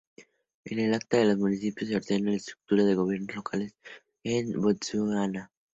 El 0.63 0.95
Acta 0.95 1.17
de 1.17 1.25
los 1.25 1.37
municipios 1.37 1.91
ordena 1.93 2.31
la 2.31 2.37
estructura 2.37 2.83
de 2.85 2.95
gobiernos 2.95 3.35
locales 3.35 3.75
en 4.23 4.59
Botsuana. 4.59 5.51